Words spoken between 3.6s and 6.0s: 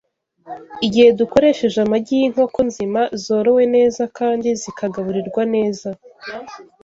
neza kandi zikagaburirwa neza